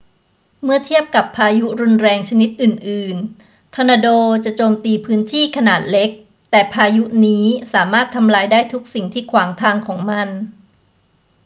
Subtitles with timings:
[0.63, 3.15] เมื่อเทียบกับพายุรุนแรงชนิดอื่น
[3.45, 4.07] ๆ ทอร์นาโด
[4.45, 6.09] จะโจมตีพื้นที่ขนาดเล็ก
[6.51, 10.29] แต่พายุนี้สามารถทำลายได้ทุกสิ่งที่ขวางทางของมัน